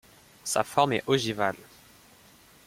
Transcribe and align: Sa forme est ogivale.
Sa 0.43 0.63
forme 0.63 0.93
est 0.93 1.03
ogivale. 1.05 1.55